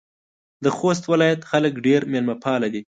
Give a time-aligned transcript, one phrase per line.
[0.63, 2.81] د خوست ولایت خلک ډېر میلمه پاله دي.